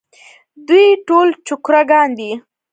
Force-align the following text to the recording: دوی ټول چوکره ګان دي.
دوی 0.67 0.87
ټول 1.07 1.27
چوکره 1.47 1.81
ګان 1.89 2.09
دي. 2.17 2.31